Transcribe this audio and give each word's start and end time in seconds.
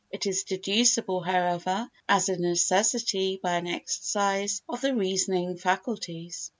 It 0.09 0.25
is 0.25 0.45
deducible 0.45 1.21
however 1.21 1.87
as 2.09 2.27
a 2.27 2.35
necessity 2.35 3.39
by 3.43 3.57
an 3.57 3.67
exercise 3.67 4.63
of 4.67 4.81
the 4.81 4.95
reasoning 4.95 5.57
faculties. 5.57 6.49